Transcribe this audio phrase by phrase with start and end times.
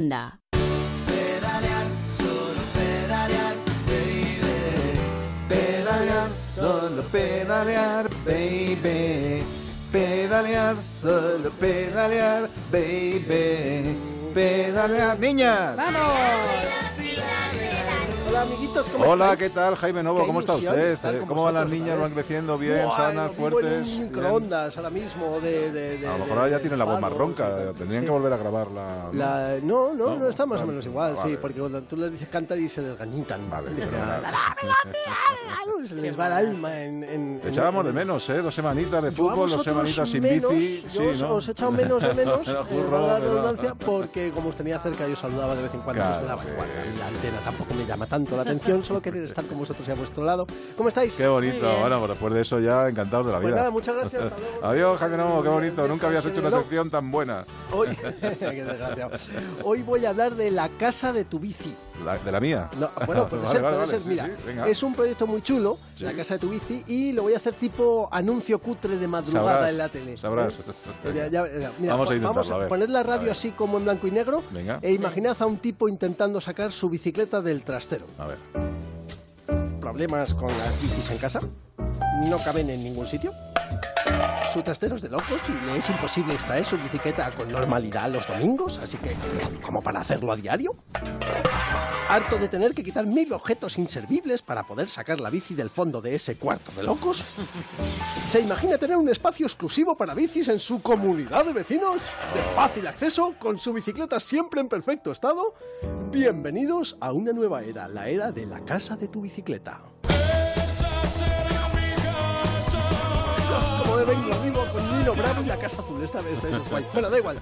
[0.00, 0.40] Onda.
[1.06, 1.86] Pedalear,
[2.16, 3.54] solo pedalear,
[3.86, 4.96] baby.
[5.46, 9.44] Pedalear, solo pedalear, baby.
[9.92, 13.94] Pedalear, solo pedalear, baby.
[14.32, 15.76] Pedalear, niñas.
[18.42, 19.50] Hola, amiguitos, ¿cómo Hola, estáis?
[19.52, 20.24] ¿qué tal, Jaime Novo?
[20.26, 20.98] ¿Cómo está usted?
[21.28, 21.90] ¿Cómo van las niñas?
[21.90, 23.72] otra ¿Van creciendo bien, sanas, vivo fuertes?
[23.72, 24.02] en Bien.
[24.04, 25.70] microondas ahora mismo de...
[25.70, 27.48] de, de A lo mejor ahora ya tiene la voz más ronca.
[27.50, 27.74] tal.
[27.74, 28.06] Tendrían Sí.
[28.06, 29.08] que volver a grabarla.
[29.12, 29.18] ¿no?
[29.18, 31.30] La- no, no, no, No, está más o menos igual, Vale.
[31.32, 33.50] sí, porque cuando tú les dices cantar y se desgañitan.
[33.50, 33.72] Vale.
[33.72, 33.76] "La
[34.62, 37.04] velocidad", Se les va el alma en...
[37.04, 38.38] en- echábamos de menos, ¿eh?
[38.40, 40.82] Dos semanitas de fútbol, dos semanitas sin bici.
[40.94, 44.78] Yo os, he echado menos de menos, eh, la pero- redundancia, porque como os tenía
[44.78, 46.98] cerca yo saludaba de vez en cuando, pues.
[46.98, 49.94] La antena tampoco me llama tanto la atención, solo querer estar con vosotros y a
[49.94, 50.46] vuestro lado.
[50.76, 51.14] ¿Cómo estáis?
[51.14, 51.78] Qué bonito.
[51.80, 53.56] Bueno, pues después de eso ya encantados de la Pues vida.
[53.56, 54.22] nada, muchas gracias.
[54.24, 54.66] hasta luego.
[54.66, 54.98] Adiós,
[55.42, 55.88] qué bonito.
[55.88, 57.44] Nunca habías hecho una sección tan buena.
[57.72, 57.88] Hoy,
[58.20, 59.10] qué desgraciado.
[59.64, 61.74] Hoy voy a hablar de la casa de tu bici.
[62.04, 62.68] La- de la mía.
[62.78, 64.02] No, bueno, puede Vale, ser, vale, puede vale, ser.
[64.02, 66.04] sí, Mira, sí, es un proyecto muy chulo, Sí.
[66.04, 69.50] la casa de tu bici, y lo voy a hacer tipo anuncio cutre de madrugada
[69.52, 70.16] Sabrás, en la tele.
[70.16, 70.54] sabrás.
[71.04, 71.12] ¿Eh?
[71.14, 72.68] Ya- ya- ya, mira, Vamos a a ver.
[72.68, 74.78] poned la radio así como en blanco y negro Venga.
[74.80, 78.06] e imaginad a un tipo intentando sacar su bicicleta del trastero.
[78.20, 78.38] A ver.
[79.80, 81.40] ¿Problemas con las bicis en casa?
[82.28, 83.32] ¿No caben en ningún sitio?
[84.52, 88.26] Su trastero es de locos y le es imposible extraer su bicicleta con normalidad los
[88.26, 89.14] domingos, así que,
[89.62, 90.76] ¿como para hacerlo a diario?
[92.10, 96.00] ¿Harto de tener que quitar mil objetos inservibles para poder sacar la bici del fondo
[96.00, 97.22] de ese cuarto de locos?
[98.28, 102.02] ¿Se imagina tener un espacio exclusivo para bicis en su comunidad de vecinos?
[102.34, 103.36] ¿De fácil acceso?
[103.38, 105.54] ¿Con su bicicleta siempre en perfecto estado?
[106.10, 109.80] Bienvenidos a una nueva era, la era de la casa de tu bicicleta.
[113.84, 116.02] Como de vengo vivo con Nino Bravo y la Casa Azul.
[116.02, 116.84] Esta vez, esta guay.
[116.92, 117.40] Bueno, da igual.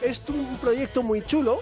[0.00, 1.60] Es un proyecto muy chulo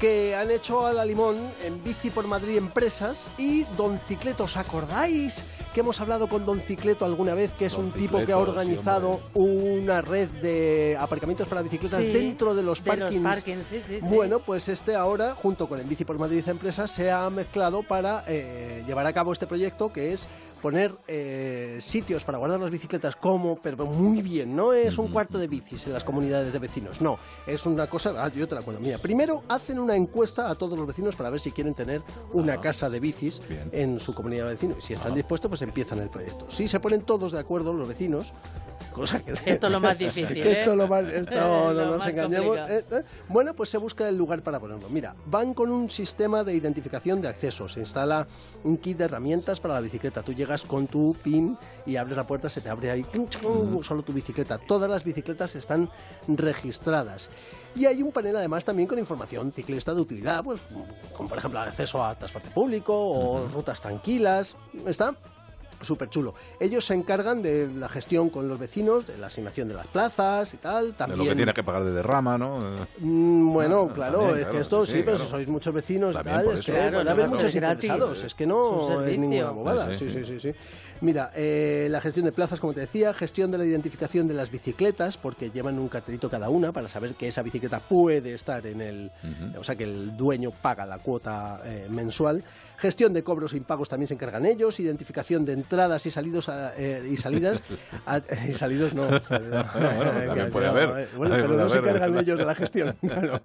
[0.00, 4.44] que han hecho a la limón en Bici por Madrid Empresas y Don Cicleto.
[4.44, 7.52] ¿Os acordáis que hemos hablado con Don Cicleto alguna vez?
[7.54, 11.62] Que es Don un tipo que Cicleto, ha sí, organizado una red de aparcamientos para
[11.62, 13.22] bicicletas Sí, dentro de los de los parkings.
[13.24, 14.06] parkings, sí, sí, sí.
[14.06, 18.24] Bueno, pues este ahora, junto con el Bici por Madrid Empresas, se ha mezclado para
[18.26, 20.28] eh, llevar a cabo este proyecto que es
[20.62, 25.38] poner eh, sitios para guardar las bicicletas como, pero muy bien, no es un cuarto
[25.38, 28.62] de bicis en las comunidades de vecinos, no, es una cosa, ah, yo te la
[28.62, 32.02] cuento, mira, primero hacen una encuesta a todos los vecinos para ver si quieren tener
[32.32, 33.70] una casa de bicis Bien.
[33.72, 36.50] en su comunidad de vecinos, y si están dispuestos, pues empiezan el proyecto.
[36.50, 38.32] Si se ponen todos de acuerdo los vecinos,
[38.96, 39.32] cosa que...
[39.32, 40.60] Esto es lo más difícil, ¿eh?
[40.60, 41.04] esto es lo más...
[41.06, 42.56] esto- no, Lo no nos más engañemos.
[42.68, 43.02] eh, eh.
[43.28, 44.88] Bueno, pues se busca el lugar para ponerlo.
[44.88, 47.68] Mira, van con un sistema de identificación de acceso.
[47.68, 48.26] Se instala
[48.64, 50.22] un kit de herramientas para la bicicleta.
[50.22, 53.82] Tú llegas con tu PIN y abres la puerta, se te abre ahí ¡cum, chum!
[53.82, 54.58] solo tu bicicleta.
[54.58, 55.90] Todas las bicicletas están
[56.26, 57.28] registradas.
[57.74, 60.60] Y hay un panel además también con información ciclista de utilidad, pues
[61.16, 64.56] como por ejemplo acceso a transporte público o rutas tranquilas.
[64.86, 65.14] Está
[65.86, 66.34] Súper chulo.
[66.60, 70.52] Ellos se encargan de la gestión con los vecinos, de la asignación de las plazas
[70.52, 70.88] y tal.
[70.88, 72.58] De También, lo que tienes que pagar de derrama, ¿no?
[72.98, 75.24] Mm, bueno, Ah, claro, también, es claro, que esto sí, sí, pero claro.
[75.24, 78.24] si sois muchos vecinos y También tal, es que Claro, puede no haber muchos interesados.
[78.24, 79.96] Es que no es ninguna bobada.
[79.96, 80.52] Sí, Sí, sí, sí, sí.
[80.52, 80.58] sí.
[81.00, 84.50] Mira, eh, la gestión de plazas, como te decía, gestión de la identificación de las
[84.50, 88.80] bicicletas, porque llevan un cartelito cada una para saber que esa bicicleta puede estar en
[88.80, 89.10] el.
[89.58, 92.42] O sea, que el dueño paga la cuota eh, mensual.
[92.78, 94.80] Gestión de cobros e impagos también se encargan ellos.
[94.80, 95.75] Identificación de entradas
[96.06, 97.62] y salidos a- eh, y salidas.
[98.06, 99.06] a- y salidos no.
[99.28, 101.08] bueno, también puede haber.
[101.16, 102.22] Bueno, pero no se encargan ¿verdad?
[102.22, 102.96] ellos de la gestión.
[103.00, 103.40] claro.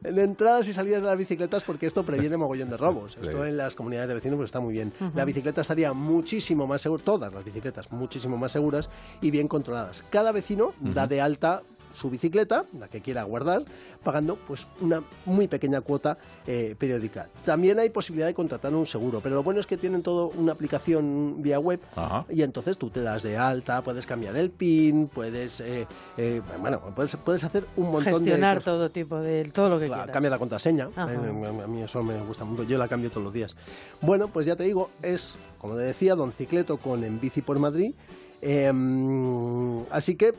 [0.00, 3.16] De entradas y salidas de las bicicletas, porque esto previene mogollón de robos.
[3.22, 3.48] Esto Sí.
[3.48, 4.92] en las comunidades de vecinos pues está muy bien.
[5.14, 8.88] La bicicleta estaría muchísimo más segura, todas las bicicletas muchísimo más seguras
[9.20, 10.04] y bien controladas.
[10.10, 11.62] Cada vecino da de alta
[11.96, 13.64] su bicicleta, la que quiera guardar,
[14.04, 17.28] pagando pues una muy pequeña cuota eh, periódica.
[17.44, 20.52] También hay posibilidad de contratar un seguro, pero lo bueno es que tienen todo una
[20.52, 22.24] aplicación vía web Ajá.
[22.28, 25.86] y entonces tú te das de alta, puedes cambiar el PIN, puedes, eh,
[26.18, 28.64] eh, bueno, puedes, puedes hacer un montón de Gestionar cosas.
[28.64, 30.12] todo tipo de todo lo que La- quieras.
[30.12, 30.88] cambia la contraseña.
[30.94, 31.12] Ajá.
[31.12, 32.62] eh, a mí eso me gusta mucho.
[32.64, 33.56] Yo la cambio todos los días.
[34.02, 37.58] Bueno, pues ya te digo, es, como te decía, Don Cicleto con En Bici por
[37.58, 37.94] Madrid.
[38.42, 38.70] Eh,
[39.90, 40.34] así que,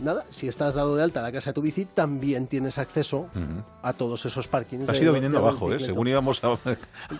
[0.00, 3.28] nada, si estás dado de alta a la casa de tu bici, también tienes acceso
[3.82, 4.88] a todos esos parkings.
[4.88, 5.78] Has de- ido de viniendo abajo, ¿eh?
[5.78, 6.58] Según íbamos a-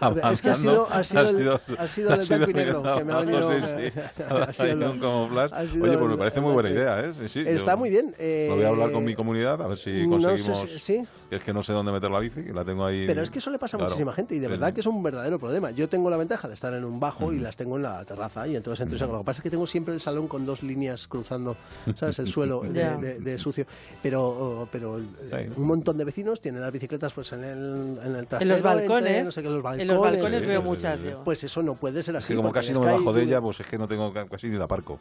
[0.01, 0.31] avanzando.
[0.31, 2.83] Es que ha sido, ha sido, el, ha sido el has blanco y ido negro
[2.83, 3.67] viniendo que me ha abajo, venido.
[3.69, 4.23] sí, sí.
[4.29, 5.55] ha sido Hay el- un camuflaje.
[5.55, 7.13] ha sido Oye, pues me parece muy buena idea, ¿eh?
[7.15, 8.15] Sí, sí, Está muy bien.
[8.19, 10.71] eh, Lo voy a hablar con mi comunidad, a ver si no sé conseguimos...
[10.71, 11.07] si- sí.
[11.31, 13.07] que Es que no sé dónde meter la bici, que la tengo ahí...
[13.07, 15.03] Pero es que eso le pasa a muchísima gente y de verdad que es un
[15.03, 15.71] verdadero problema.
[15.71, 18.47] Yo tengo la ventaja de estar en un bajo y las tengo en la terraza
[18.49, 19.15] y entonces salgo.
[19.15, 21.57] Lo que pasa es que tengo siempre el salón con dos líneas cruzando,
[21.95, 22.19] ¿sabes?
[22.19, 23.67] El suelo de, de- de sucio.
[24.03, 25.61] Pero, pero eh, Sí.
[25.61, 28.57] un montón de vecinos tienen las bicicletas pues en el, en el trasero, En los
[28.59, 29.25] entre, balcones.
[29.27, 29.83] no sé qué, los balcones.
[29.83, 31.07] En los balcones Sí, veo muchas, sí.
[31.09, 31.23] digo.
[31.25, 32.33] Pues eso no puede ser Es así.
[32.33, 34.27] que como casi es no me bajo de ella, pues es que no tengo ca-
[34.27, 34.99] casi ni la aparco.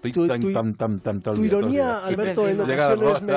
[0.00, 1.98] Tu- tan, tu- tan, tan, Tu ironía.
[1.98, 3.32] Alberto, en ocasiones me,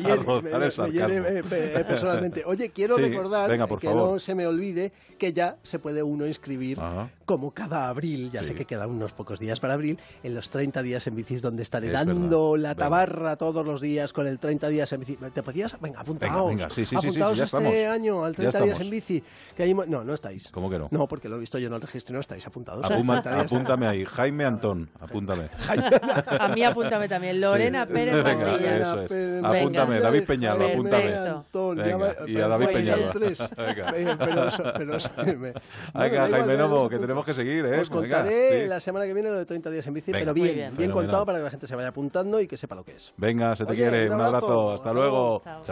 [0.00, 2.42] hiere- personalmente.
[2.46, 4.12] Oye, quiero Sí, recordar venga, que favor.
[4.12, 7.10] no se me olvide que ya se puede uno inscribir Ajá.
[7.30, 10.82] Como cada abril, ya sé que quedan unos pocos días para abril, en los 30
[10.82, 12.62] días en bicis donde estaré Es dando verdad.
[12.64, 12.84] la Venga.
[12.84, 15.16] tabarra todos los días con el 30 días en bici.
[15.32, 15.80] ¿Te podías?
[15.80, 16.48] Venga, apuntaos.
[16.48, 17.72] venga, sí, sí, sí, sí, apuntaos este estamos.
[17.94, 19.22] año al Ya 30 días en bici.
[19.56, 20.48] Que hay no, no estáis.
[20.50, 20.88] ¿Cómo que no?
[20.90, 22.84] No, porque lo he visto yo en el registro, no estáis apuntados.
[22.84, 23.46] Apuma- 30 días.
[23.46, 24.04] apúntame ahí.
[24.08, 25.48] Jaime Antón, apúntame.
[26.40, 27.40] A mí apúntame también.
[27.40, 29.08] Lorena Pérez Venga, eso es.
[29.08, 30.00] Pérez Apúntame, Venga.
[30.00, 31.14] David Peñalo, apúntame.
[31.14, 33.12] Antón, Venga, y a pero David son Peñalo.
[33.56, 33.92] Venga.
[33.92, 34.98] Venga, pero pero
[35.94, 37.02] Venga, igual, Jaime Novo, que poco.
[37.24, 37.80] Tenemos que seguir, ¿eh?
[37.80, 38.68] Os contaré sí.
[38.68, 40.20] la semana que viene lo de 30 días en bici, Venga.
[40.20, 40.90] pero bien, bien.
[40.90, 43.12] contado para que la gente se vaya apuntando y que sepa lo que es.
[43.16, 44.08] Venga, se te Oye, quiere.
[44.08, 44.72] un Un abrazo.
[44.72, 45.40] Hasta luego.
[45.44, 45.62] Chao.